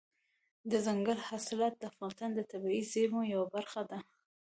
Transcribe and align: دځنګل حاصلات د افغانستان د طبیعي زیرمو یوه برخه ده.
دځنګل 0.71 1.19
حاصلات 1.29 1.73
د 1.77 1.83
افغانستان 1.91 2.29
د 2.35 2.39
طبیعي 2.51 2.81
زیرمو 2.91 3.21
یوه 3.33 3.47
برخه 3.55 3.81
ده. 3.89 3.99